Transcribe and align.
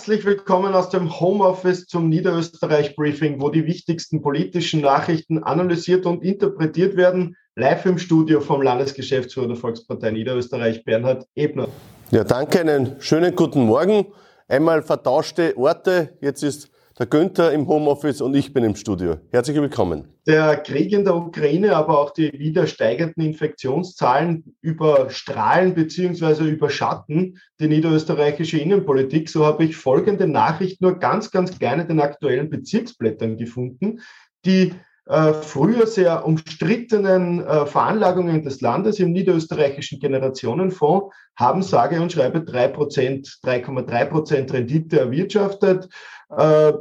Herzlich 0.00 0.24
willkommen 0.24 0.72
aus 0.72 0.88
dem 0.88 1.20
Homeoffice 1.20 1.86
zum 1.86 2.08
Niederösterreich 2.08 2.96
Briefing, 2.96 3.38
wo 3.42 3.50
die 3.50 3.66
wichtigsten 3.66 4.22
politischen 4.22 4.80
Nachrichten 4.80 5.42
analysiert 5.42 6.06
und 6.06 6.24
interpretiert 6.24 6.96
werden. 6.96 7.36
Live 7.54 7.84
im 7.84 7.98
Studio 7.98 8.40
vom 8.40 8.62
Landesgeschäftsführer 8.62 9.48
der 9.48 9.56
Volkspartei 9.56 10.10
Niederösterreich, 10.12 10.84
Bernhard 10.84 11.26
Ebner. 11.34 11.68
Ja, 12.12 12.24
danke, 12.24 12.60
einen 12.60 12.96
schönen 13.00 13.36
guten 13.36 13.66
Morgen. 13.66 14.06
Einmal 14.48 14.82
vertauschte 14.82 15.54
Orte. 15.58 16.16
Jetzt 16.22 16.44
ist 16.44 16.69
der 17.00 17.06
Günther 17.06 17.50
im 17.52 17.66
Homeoffice 17.66 18.20
und 18.20 18.34
ich 18.34 18.52
bin 18.52 18.62
im 18.62 18.76
Studio. 18.76 19.16
Herzlich 19.32 19.56
willkommen. 19.56 20.04
Der 20.26 20.58
Krieg 20.58 20.92
in 20.92 21.06
der 21.06 21.16
Ukraine, 21.16 21.74
aber 21.74 21.98
auch 21.98 22.10
die 22.10 22.30
wieder 22.38 22.66
steigenden 22.66 23.24
Infektionszahlen 23.24 24.54
überstrahlen 24.60 25.72
bzw. 25.72 26.44
überschatten 26.50 27.38
die 27.58 27.68
niederösterreichische 27.68 28.58
Innenpolitik. 28.58 29.30
So 29.30 29.46
habe 29.46 29.64
ich 29.64 29.76
folgende 29.76 30.28
Nachricht 30.28 30.82
nur 30.82 30.98
ganz, 30.98 31.30
ganz 31.30 31.58
klein 31.58 31.80
in 31.80 31.88
den 31.88 32.00
aktuellen 32.00 32.50
Bezirksblättern 32.50 33.38
gefunden, 33.38 34.00
die 34.44 34.74
früher 35.06 35.86
sehr 35.86 36.24
umstrittenen 36.24 37.44
äh, 37.44 37.66
Veranlagungen 37.66 38.42
des 38.42 38.60
Landes 38.60 38.98
im 39.00 39.12
niederösterreichischen 39.12 39.98
Generationenfonds 39.98 41.14
haben 41.36 41.62
sage 41.62 42.00
und 42.00 42.12
schreibe 42.12 42.40
3%, 42.40 43.40
3,3 43.44 44.04
Prozent 44.06 44.52
Rendite 44.52 45.00
erwirtschaftet. 45.00 45.88
Äh, 46.36 46.72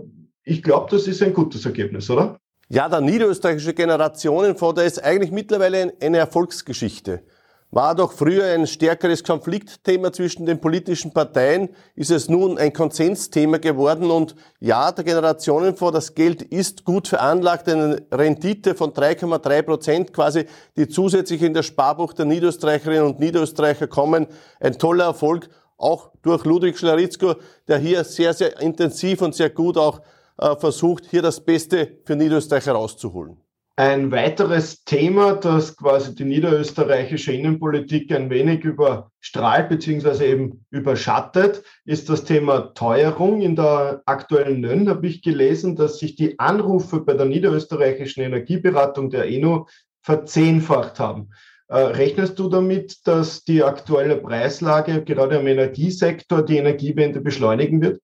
ich 0.43 0.61
glaube, 0.63 0.87
das 0.91 1.07
ist 1.07 1.21
ein 1.23 1.33
gutes 1.33 1.65
Ergebnis, 1.65 2.09
oder? 2.09 2.39
Ja, 2.69 2.87
der 2.87 3.01
niederösterreichische 3.01 3.73
Generationenfonds, 3.73 4.75
der 4.75 4.85
ist 4.85 5.03
eigentlich 5.03 5.31
mittlerweile 5.31 5.93
eine 6.01 6.17
Erfolgsgeschichte. 6.17 7.23
War 7.71 7.93
doch 7.93 8.13
früher 8.13 8.45
ein 8.45 8.65
stärkeres 8.65 9.23
Konfliktthema 9.23 10.11
zwischen 10.11 10.47
den 10.47 10.59
politischen 10.59 11.13
Parteien, 11.13 11.69
ist 11.93 12.09
es 12.09 12.27
nun 12.27 12.57
ein 12.57 12.73
Konsensthema 12.73 13.59
geworden 13.59 14.09
und 14.09 14.35
ja, 14.59 14.91
der 14.91 15.03
Generationenfonds, 15.03 15.93
das 15.93 16.15
Geld 16.15 16.41
ist 16.41 16.83
gut 16.83 17.07
veranlagt, 17.07 17.69
eine 17.69 18.01
Rendite 18.11 18.73
von 18.73 18.91
3,3 18.91 19.61
Prozent 19.61 20.13
quasi, 20.13 20.45
die 20.77 20.87
zusätzlich 20.87 21.43
in 21.43 21.53
das 21.53 21.67
Sparbuch 21.67 22.13
der 22.13 22.25
Niederösterreicherinnen 22.25 23.05
und 23.05 23.19
Niederösterreicher 23.19 23.85
kommen. 23.85 24.25
Ein 24.59 24.79
toller 24.79 25.05
Erfolg 25.05 25.47
auch 25.77 26.09
durch 26.23 26.45
Ludwig 26.45 26.75
Schlaritzko, 26.75 27.35
der 27.67 27.77
hier 27.77 28.03
sehr, 28.03 28.33
sehr 28.33 28.59
intensiv 28.61 29.21
und 29.21 29.35
sehr 29.35 29.51
gut 29.51 29.77
auch 29.77 30.01
äh, 30.39 30.55
versucht, 30.55 31.05
hier 31.05 31.21
das 31.21 31.39
Beste 31.39 31.99
für 32.03 32.15
Niederösterreich 32.15 32.65
herauszuholen. 32.65 33.37
Ein 33.79 34.11
weiteres 34.11 34.83
Thema, 34.83 35.35
das 35.35 35.77
quasi 35.77 36.13
die 36.13 36.25
niederösterreichische 36.25 37.31
Innenpolitik 37.31 38.11
ein 38.11 38.29
wenig 38.29 38.65
überstrahlt 38.65 39.69
bzw. 39.69 40.31
eben 40.31 40.65
überschattet, 40.69 41.63
ist 41.85 42.09
das 42.09 42.25
Thema 42.25 42.73
Teuerung. 42.73 43.39
In 43.39 43.55
der 43.55 44.01
aktuellen 44.05 44.59
NÖN 44.59 44.89
habe 44.89 45.07
ich 45.07 45.21
gelesen, 45.21 45.77
dass 45.77 45.97
sich 45.97 46.17
die 46.17 46.37
Anrufe 46.39 46.99
bei 46.99 47.13
der 47.13 47.27
niederösterreichischen 47.27 48.21
Energieberatung 48.21 49.09
der 49.11 49.29
ENO 49.29 49.69
verzehnfacht 50.01 50.99
haben. 50.99 51.29
Äh, 51.69 51.77
rechnest 51.77 52.37
du 52.37 52.49
damit, 52.49 53.07
dass 53.07 53.45
die 53.45 53.63
aktuelle 53.63 54.17
Preislage 54.17 55.05
gerade 55.05 55.37
im 55.37 55.47
Energiesektor 55.47 56.43
die 56.43 56.57
Energiewende 56.57 57.21
beschleunigen 57.21 57.81
wird? 57.81 58.01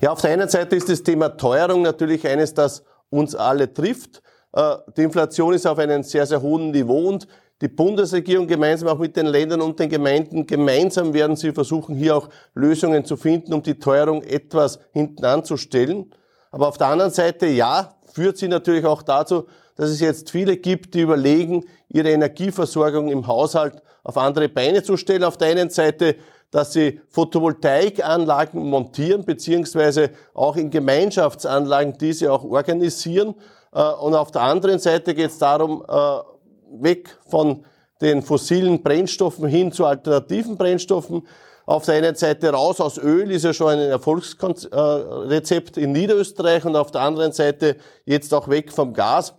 Ja, 0.00 0.12
auf 0.12 0.20
der 0.20 0.30
einen 0.30 0.48
Seite 0.48 0.76
ist 0.76 0.88
das 0.88 1.02
Thema 1.02 1.30
Teuerung 1.30 1.82
natürlich 1.82 2.28
eines, 2.28 2.54
das 2.54 2.84
uns 3.10 3.34
alle 3.34 3.72
trifft. 3.72 4.22
Äh, 4.54 4.76
die 4.96 5.02
Inflation 5.02 5.52
ist 5.52 5.66
auf 5.66 5.78
einem 5.78 6.02
sehr, 6.02 6.26
sehr 6.26 6.40
hohen 6.40 6.70
Niveau 6.70 7.08
und 7.08 7.26
die 7.60 7.68
Bundesregierung 7.68 8.46
gemeinsam 8.46 8.88
auch 8.88 8.98
mit 8.98 9.16
den 9.16 9.26
Ländern 9.26 9.60
und 9.60 9.78
den 9.78 9.88
Gemeinden, 9.88 10.46
gemeinsam 10.46 11.14
werden 11.14 11.36
sie 11.36 11.52
versuchen, 11.52 11.94
hier 11.94 12.16
auch 12.16 12.28
Lösungen 12.54 13.04
zu 13.04 13.16
finden, 13.16 13.54
um 13.54 13.62
die 13.62 13.78
Teuerung 13.78 14.22
etwas 14.22 14.80
hinten 14.92 15.24
anzustellen. 15.24 16.12
Aber 16.50 16.68
auf 16.68 16.78
der 16.78 16.88
anderen 16.88 17.10
Seite, 17.10 17.46
ja, 17.46 17.94
führt 18.12 18.38
sie 18.38 18.48
natürlich 18.48 18.84
auch 18.84 19.02
dazu, 19.02 19.46
dass 19.76 19.90
es 19.90 20.00
jetzt 20.00 20.30
viele 20.30 20.56
gibt, 20.56 20.94
die 20.94 21.00
überlegen, 21.00 21.64
ihre 21.88 22.10
Energieversorgung 22.10 23.08
im 23.08 23.26
Haushalt 23.26 23.82
auf 24.04 24.16
andere 24.18 24.48
Beine 24.48 24.82
zu 24.82 24.96
stellen. 24.96 25.24
Auf 25.24 25.36
der 25.36 25.48
einen 25.48 25.70
Seite, 25.70 26.16
dass 26.50 26.72
sie 26.72 27.00
Photovoltaikanlagen 27.08 28.62
montieren, 28.62 29.24
beziehungsweise 29.24 30.10
auch 30.34 30.56
in 30.56 30.70
Gemeinschaftsanlagen 30.70 31.98
diese 31.98 32.32
auch 32.32 32.44
organisieren. 32.44 33.34
Äh, 33.74 33.82
und 33.82 34.14
auf 34.14 34.30
der 34.30 34.42
anderen 34.42 34.78
Seite 34.78 35.14
geht 35.14 35.30
es 35.30 35.38
darum, 35.38 35.84
äh, 35.86 36.82
weg 36.82 37.18
von 37.28 37.64
den 38.00 38.22
fossilen 38.22 38.82
Brennstoffen 38.82 39.48
hin 39.48 39.72
zu 39.72 39.84
alternativen 39.84 40.56
Brennstoffen. 40.56 41.26
Auf 41.66 41.86
der 41.86 41.96
einen 41.96 42.14
Seite 42.14 42.50
raus 42.50 42.80
aus 42.80 42.98
Öl 42.98 43.30
ist 43.30 43.44
ja 43.44 43.52
schon 43.52 43.68
ein 43.68 43.78
Erfolgsrezept 43.78 45.78
in 45.78 45.92
Niederösterreich 45.92 46.64
und 46.64 46.76
auf 46.76 46.90
der 46.90 47.00
anderen 47.00 47.32
Seite 47.32 47.76
jetzt 48.04 48.34
auch 48.34 48.48
weg 48.48 48.70
vom 48.70 48.92
Gas 48.92 49.34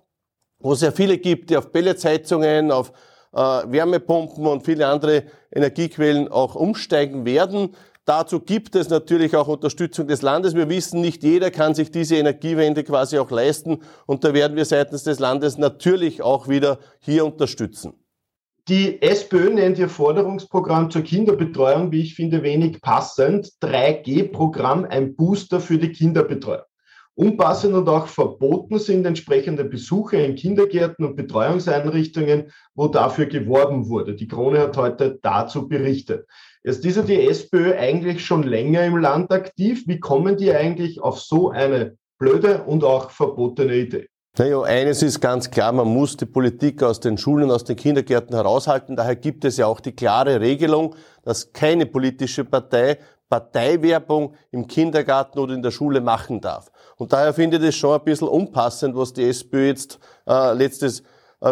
wo 0.66 0.74
es 0.74 0.82
ja 0.82 0.92
viele 0.92 1.18
gibt, 1.18 1.50
die 1.50 1.58
auf 1.58 1.72
Pelletsheizungen, 1.72 2.72
auf 2.72 2.92
äh, 3.34 3.38
Wärmepumpen 3.38 4.48
und 4.48 4.66
viele 4.66 4.88
andere 4.88 5.24
Energiequellen 5.52 6.28
auch 6.28 6.56
umsteigen 6.56 7.26
werden. 7.26 7.76
Dazu 8.06 8.40
gibt 8.40 8.76
es 8.76 8.90
natürlich 8.90 9.36
auch 9.36 9.48
Unterstützung 9.48 10.08
des 10.08 10.22
Landes. 10.22 10.54
Wir 10.54 10.70
wissen, 10.70 11.02
nicht 11.02 11.24
jeder 11.24 11.50
kann 11.50 11.74
sich 11.74 11.90
diese 11.90 12.16
Energiewende 12.18 12.84
quasi 12.84 13.18
auch 13.18 13.32
leisten 13.32 13.80
und 14.06 14.24
da 14.24 14.34
werden 14.36 14.56
wir 14.56 14.66
seitens 14.66 15.04
des 15.04 15.18
Landes 15.20 15.58
natürlich 15.58 16.22
auch 16.22 16.48
wieder 16.48 16.78
hier 17.00 17.26
unterstützen. 17.26 17.94
Die 18.68 19.02
SPÖ 19.02 19.54
nennt 19.54 19.80
ihr 19.80 19.90
Forderungsprogramm 19.90 20.90
zur 20.90 21.02
Kinderbetreuung, 21.02 21.92
wie 21.92 22.02
ich 22.02 22.16
finde, 22.16 22.44
wenig 22.44 22.82
passend. 22.82 23.52
3G-Programm, 23.62 24.86
ein 24.86 25.16
Booster 25.16 25.60
für 25.60 25.78
die 25.78 25.92
Kinderbetreuung. 25.92 26.64
Unpassend 27.14 27.74
und 27.76 27.88
auch 27.88 28.08
verboten 28.08 28.78
sind 28.78 29.06
entsprechende 29.06 29.64
Besuche 29.64 30.18
in 30.18 30.36
Kindergärten 30.36 31.06
und 31.06 31.16
Betreuungseinrichtungen, 31.16 32.52
wo 32.74 32.88
dafür 32.88 33.28
geworben 33.28 33.88
wurde. 33.88 34.16
Die 34.16 34.28
Krone 34.28 34.60
hat 34.60 34.78
heute 34.78 35.18
dazu 35.22 35.68
berichtet. 35.68 36.28
Jetzt 36.66 36.84
ist 36.84 36.96
ja 36.96 37.04
die 37.04 37.28
SPÖ 37.28 37.76
eigentlich 37.78 38.26
schon 38.26 38.42
länger 38.42 38.84
im 38.86 38.98
Land 38.98 39.32
aktiv. 39.32 39.84
Wie 39.86 40.00
kommen 40.00 40.36
die 40.36 40.52
eigentlich 40.52 41.00
auf 41.00 41.20
so 41.20 41.52
eine 41.52 41.96
blöde 42.18 42.64
und 42.64 42.84
auch 42.84 43.12
verbotene 43.12 43.76
Idee? 43.76 44.08
Naja, 44.36 44.64
eines 44.64 45.04
ist 45.04 45.22
ganz 45.22 45.52
klar, 45.52 45.72
man 45.72 45.88
muss 45.88 46.18
die 46.18 46.26
Politik 46.26 46.82
aus 46.82 47.00
den 47.00 47.20
Schulen, 47.20 47.52
aus 47.52 47.66
den 47.66 47.76
Kindergärten 47.76 48.36
heraushalten. 48.36 48.96
Daher 48.96 49.16
gibt 49.16 49.46
es 49.46 49.58
ja 49.58 49.68
auch 49.68 49.80
die 49.80 49.92
klare 49.92 50.42
Regelung, 50.42 50.96
dass 51.24 51.54
keine 51.54 51.86
politische 51.86 52.44
Partei 52.44 52.98
Parteiwerbung 53.30 54.34
im 54.52 54.68
Kindergarten 54.68 55.40
oder 55.40 55.54
in 55.54 55.62
der 55.62 55.72
Schule 55.72 56.02
machen 56.02 56.42
darf. 56.42 56.72
Und 56.98 57.14
daher 57.14 57.34
finde 57.34 57.58
ich 57.58 57.64
das 57.64 57.76
schon 57.76 58.00
ein 58.00 58.04
bisschen 58.04 58.28
unpassend, 58.28 58.96
was 58.96 59.14
die 59.14 59.24
SPÖ 59.24 59.68
jetzt 59.68 60.00
äh, 60.28 60.54
letztes 60.54 61.04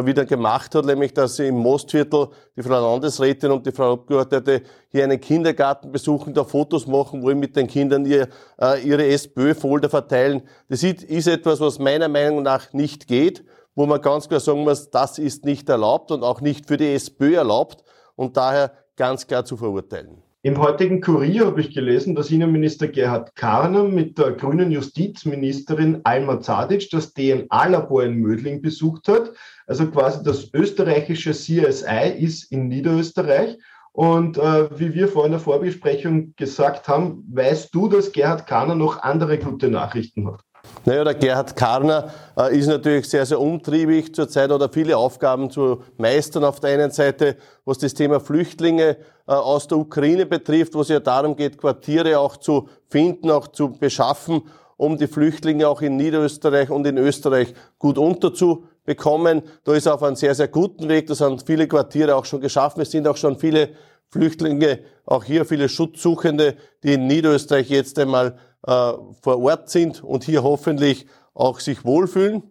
wieder 0.01 0.25
gemacht 0.25 0.73
hat, 0.73 0.85
nämlich 0.85 1.13
dass 1.13 1.35
sie 1.35 1.47
im 1.47 1.57
Mostviertel 1.57 2.29
die 2.55 2.63
Frau 2.63 2.91
Landesrätin 2.91 3.51
und 3.51 3.65
die 3.65 3.71
Frau 3.71 3.93
Abgeordnete 3.93 4.63
hier 4.89 5.03
einen 5.03 5.21
Kindergarten 5.21 5.91
besuchen, 5.91 6.33
da 6.33 6.43
Fotos 6.43 6.87
machen 6.87 7.21
wollen 7.21 7.37
mit 7.37 7.55
den 7.55 7.67
Kindern, 7.67 8.05
ihr, 8.05 8.27
äh, 8.59 8.81
ihre 8.81 9.05
SPÖ-Folder 9.05 9.89
verteilen. 9.89 10.41
Das 10.69 10.81
ist 10.81 11.27
etwas, 11.27 11.59
was 11.59 11.77
meiner 11.77 12.07
Meinung 12.07 12.41
nach 12.41 12.73
nicht 12.73 13.07
geht, 13.07 13.45
wo 13.75 13.85
man 13.85 14.01
ganz 14.01 14.27
klar 14.27 14.39
sagen 14.39 14.63
muss, 14.63 14.89
das 14.89 15.19
ist 15.19 15.45
nicht 15.45 15.69
erlaubt 15.69 16.11
und 16.11 16.23
auch 16.23 16.41
nicht 16.41 16.67
für 16.67 16.77
die 16.77 16.93
SPÖ 16.93 17.35
erlaubt 17.35 17.83
und 18.15 18.35
daher 18.35 18.71
ganz 18.95 19.27
klar 19.27 19.45
zu 19.45 19.57
verurteilen. 19.57 20.22
Im 20.45 20.57
heutigen 20.57 20.99
Kurier 20.99 21.45
habe 21.45 21.61
ich 21.61 21.73
gelesen, 21.73 22.15
dass 22.15 22.29
Innenminister 22.29 22.89
Gerhard 22.89 23.33
Karner 23.33 23.85
mit 23.85 24.17
der 24.17 24.33
grünen 24.33 24.71
Justizministerin 24.71 26.01
Alma 26.03 26.41
Zadic 26.41 26.89
das 26.89 27.13
DNA-Labor 27.13 28.03
in 28.03 28.15
Mödling 28.15 28.61
besucht 28.61 29.07
hat. 29.07 29.31
Also 29.67 29.89
quasi 29.89 30.21
das 30.21 30.53
österreichische 30.53 31.31
CSI 31.31 32.18
ist 32.19 32.51
in 32.51 32.68
Niederösterreich. 32.68 33.57
Und 33.94 34.38
äh, 34.38 34.77
wie 34.77 34.94
wir 34.94 35.07
vorhin 35.07 35.31
in 35.31 35.38
der 35.38 35.39
Vorbesprechung 35.39 36.33
gesagt 36.35 36.89
haben, 36.89 37.23
weißt 37.31 37.73
du, 37.73 37.88
dass 37.88 38.12
Gerhard 38.12 38.45
Karner 38.45 38.75
noch 38.75 39.01
andere 39.01 39.39
gute 39.39 39.69
Nachrichten 39.69 40.27
hat? 40.27 40.44
Naja, 40.85 41.03
der 41.05 41.13
Gerhard 41.13 41.55
Karner 41.55 42.13
äh, 42.37 42.57
ist 42.57 42.67
natürlich 42.67 43.09
sehr, 43.09 43.25
sehr 43.25 43.39
umtriebig 43.39 44.13
zurzeit 44.13 44.51
oder 44.51 44.67
viele 44.69 44.97
Aufgaben 44.97 45.49
zu 45.49 45.81
meistern. 45.97 46.43
Auf 46.43 46.59
der 46.59 46.71
einen 46.71 46.91
Seite, 46.91 47.37
was 47.63 47.77
das 47.77 47.93
Thema 47.93 48.19
Flüchtlinge 48.19 48.97
äh, 49.27 49.31
aus 49.31 49.67
der 49.67 49.77
Ukraine 49.77 50.25
betrifft, 50.25 50.75
wo 50.75 50.81
es 50.81 50.89
ja 50.89 50.99
darum 50.99 51.37
geht, 51.37 51.57
Quartiere 51.57 52.19
auch 52.19 52.35
zu 52.35 52.67
finden, 52.89 53.31
auch 53.31 53.47
zu 53.47 53.71
beschaffen, 53.71 54.41
um 54.75 54.97
die 54.97 55.07
Flüchtlinge 55.07 55.69
auch 55.69 55.81
in 55.81 55.95
Niederösterreich 55.95 56.69
und 56.69 56.85
in 56.85 56.97
Österreich 56.97 57.53
gut 57.79 57.97
unterzubekommen. 57.97 59.43
Da 59.63 59.73
ist 59.73 59.85
er 59.85 59.93
auf 59.93 60.03
einem 60.03 60.17
sehr, 60.17 60.35
sehr 60.35 60.49
guten 60.49 60.89
Weg. 60.89 61.07
Da 61.07 61.15
sind 61.15 61.43
viele 61.43 61.67
Quartiere 61.67 62.15
auch 62.15 62.25
schon 62.25 62.41
geschaffen. 62.41 62.81
Es 62.81 62.91
sind 62.91 63.07
auch 63.07 63.17
schon 63.17 63.37
viele 63.37 63.69
Flüchtlinge, 64.09 64.79
auch 65.05 65.23
hier 65.23 65.45
viele 65.45 65.69
Schutzsuchende, 65.69 66.55
die 66.83 66.93
in 66.95 67.07
Niederösterreich 67.07 67.69
jetzt 67.69 67.97
einmal 67.97 68.37
äh, 68.65 68.94
vor 69.21 69.39
Ort 69.39 69.69
sind 69.69 70.04
und 70.04 70.24
hier 70.24 70.44
hoffentlich 70.44 71.07
auch 71.33 71.60
sich 71.60 71.83
wohlfühlen. 71.86 72.44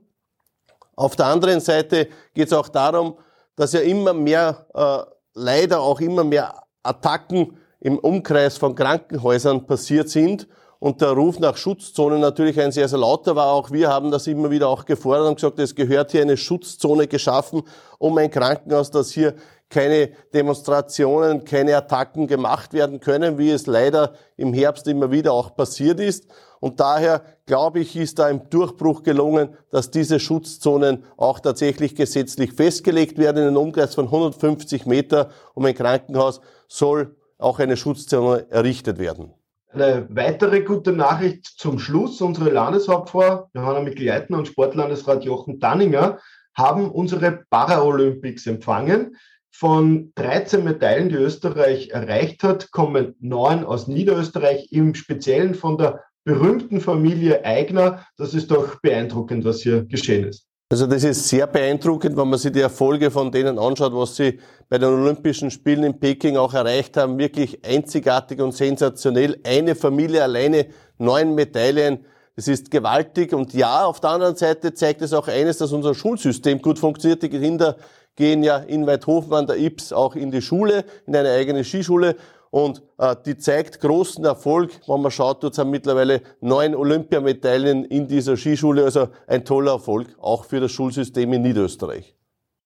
Auf 0.97 1.17
der 1.17 1.27
anderen 1.27 1.61
Seite 1.61 2.09
geht 2.35 2.49
es 2.49 2.53
auch 2.53 2.69
darum, 2.69 3.19
dass 3.57 3.73
ja 3.73 3.81
immer 3.81 4.13
mehr, 4.13 4.67
äh, 4.75 5.11
leider 5.35 5.81
auch 5.81 6.01
immer 6.01 6.25
mehr 6.25 6.63
Attacken 6.83 7.57
im 7.81 7.99
Umkreis 7.99 8.59
von 8.59 8.75
Krankenhäusern 8.75 9.67
passiert 9.67 10.09
sind 10.09 10.47
und 10.83 11.01
der 11.01 11.11
Ruf 11.11 11.39
nach 11.39 11.57
Schutzzonen 11.57 12.21
natürlich 12.21 12.59
ein 12.61 12.73
sehr, 12.73 12.89
sehr 12.89 12.99
lauter 12.99 13.37
war. 13.37 13.53
Auch 13.53 13.71
wir 13.71 13.89
haben 13.89 14.11
das 14.11 14.27
immer 14.27 14.51
wieder 14.51 14.69
auch 14.69 14.85
gefordert 14.85 15.29
und 15.29 15.37
gesagt, 15.37 15.61
es 15.61 15.77
gehört 15.77 16.11
hier 16.11 16.23
eine 16.23 16.37
Schutzzone 16.37 17.07
geschaffen, 17.07 17.63
um 18.01 18.19
ein 18.19 18.33
Krankenhaus, 18.33 18.91
das 18.91 19.13
hier 19.13 19.37
keine 19.71 20.11
Demonstrationen, 20.35 21.45
keine 21.45 21.77
Attacken 21.77 22.27
gemacht 22.27 22.73
werden 22.73 22.99
können, 22.99 23.39
wie 23.39 23.51
es 23.51 23.69
leider 23.69 24.15
im 24.37 24.53
Herbst 24.53 24.89
immer 24.89 25.13
wieder 25.13 25.35
auch 25.35 25.55
passiert 25.55 26.01
ist. 26.01 26.27
Und 26.59 26.81
daher 26.81 27.23
glaube 27.47 27.79
ich, 27.79 27.95
ist 27.95 28.19
da 28.19 28.27
ein 28.27 28.51
Durchbruch 28.51 29.05
gelungen, 29.05 29.57
dass 29.71 29.93
diese 29.93 30.19
Schutzzonen 30.19 31.05
auch 31.17 31.39
tatsächlich 31.39 31.95
gesetzlich 31.95 32.55
festgelegt 32.55 33.19
werden. 33.19 33.37
In 33.37 33.49
einem 33.51 33.57
Umkreis 33.57 33.95
von 33.95 34.07
150 34.07 34.85
Meter 34.87 35.31
um 35.55 35.65
ein 35.65 35.77
Krankenhaus 35.77 36.41
soll 36.67 37.15
auch 37.39 37.61
eine 37.61 37.77
Schutzzone 37.77 38.51
errichtet 38.51 38.99
werden. 38.99 39.33
Eine 39.75 40.07
weitere 40.11 40.61
gute 40.61 40.93
Nachricht 40.93 41.47
zum 41.47 41.79
Schluss. 41.79 42.21
Unsere 42.21 42.51
Landeshauptfrau 42.51 43.49
Johanna 43.55 43.81
Mikl-Leitner 43.81 44.37
und 44.37 44.49
Sportlandesrat 44.49 45.25
Jochen 45.25 45.61
Danninger 45.61 46.19
haben 46.55 46.91
unsere 46.91 47.45
Paralympics 47.49 48.47
empfangen. 48.47 49.17
Von 49.51 50.13
13 50.17 50.63
Medaillen, 50.63 51.09
die 51.09 51.15
Österreich 51.15 51.89
erreicht 51.89 52.43
hat, 52.43 52.71
kommen 52.71 53.17
neun 53.21 53.65
aus 53.65 53.89
Niederösterreich, 53.89 54.71
im 54.73 54.95
Speziellen 54.95 55.55
von 55.55 55.79
der 55.79 56.05
berühmten 56.25 56.83
Familie 56.83 57.43
Eigner. 57.47 58.07
Das 58.19 58.35
ist 58.35 58.51
doch 58.51 58.79
beeindruckend, 58.83 59.47
was 59.47 59.63
hier 59.63 59.87
geschehen 59.87 60.29
ist. 60.29 60.52
Also 60.73 60.87
das 60.87 61.05
ist 61.05 61.29
sehr 61.29 61.47
beeindruckend, 61.47 62.17
wenn 62.17 62.31
man 62.31 62.39
sich 62.39 62.51
die 62.51 62.63
Erfolge 62.63 63.11
von 63.11 63.31
denen 63.31 63.59
anschaut, 63.59 63.95
was 63.95 64.17
sie 64.17 64.39
bei 64.71 64.79
den 64.79 64.89
Olympischen 64.89 65.51
Spielen 65.51 65.85
in 65.85 66.01
Peking 66.01 66.39
auch 66.39 66.55
erreicht 66.55 66.97
haben. 66.97 67.19
Wirklich 67.19 67.63
einzigartig 67.63 68.41
und 68.41 68.53
sensationell. 68.53 69.39
Eine 69.45 69.75
Familie 69.75 70.23
alleine, 70.23 70.69
neun 70.97 71.35
Medaillen. 71.35 72.07
Das 72.37 72.49
ist 72.49 72.71
gewaltig. 72.71 73.35
Und 73.35 73.53
ja, 73.53 73.85
auf 73.85 74.01
der 74.01 74.13
anderen 74.13 74.37
Seite 74.37 74.73
zeigt 74.73 75.03
es 75.03 75.13
auch 75.13 75.29
eines, 75.29 75.59
dass 75.59 75.73
unser 75.73 75.95
Schulsystem 75.95 76.63
gut 76.63 76.79
funktioniert. 76.79 77.23
Die 77.23 77.29
Kinder 77.29 77.77
gehen 78.17 78.43
ja 78.43 78.57
in 78.57 78.87
Weidhofen 78.87 79.35
an 79.35 79.47
der 79.47 79.59
Ips 79.59 79.93
auch 79.93 80.17
in 80.17 80.31
die 80.31 80.41
Schule, 80.41 80.87
in 81.07 81.15
eine 81.15 81.33
eigene 81.33 81.65
Skischule. 81.65 82.17
Und 82.53 82.83
äh, 82.99 83.17
die 83.25 83.39
zeigt 83.39 83.81
großen 83.81 84.23
Erfolg. 84.27 84.73
Wenn 84.87 85.01
man 85.01 85.11
schaut, 85.11 85.43
dort 85.43 85.55
sind 85.55 85.71
mittlerweile 85.71 86.21
neun 86.43 86.75
Olympiamedaillen 86.75 87.87
in 87.87 88.07
dieser 88.07 88.37
Skischule. 88.37 88.85
Also 88.85 89.09
ein 89.27 89.47
toller 89.47 89.73
Erfolg, 89.73 90.09
auch 90.21 90.45
für 90.45 90.61
das 90.61 90.71
Schulsystem 90.71 91.33
in 91.33 91.41
Niederösterreich. 91.41 92.15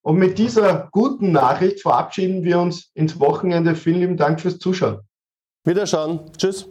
Und 0.03 0.17
mit 0.17 0.39
dieser 0.39 0.89
guten 0.91 1.31
Nachricht 1.31 1.83
verabschieden 1.83 2.43
wir 2.43 2.59
uns 2.59 2.91
ins 2.95 3.21
Wochenende. 3.21 3.77
Vielen 3.77 4.01
lieben 4.01 4.17
Dank 4.17 4.41
fürs 4.41 4.59
Zuschauen. 4.59 4.99
Wiederschauen. 5.63 6.33
Tschüss. 6.37 6.69